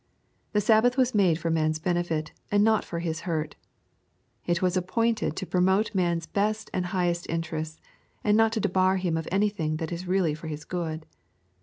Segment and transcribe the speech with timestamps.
[0.53, 3.55] The Sabbath was made for man's benefit, and not fci his hurt.
[4.47, 7.79] It was appointed to promote man's best and highest interests,
[8.23, 11.05] and not to debar him of anything that is really for his good.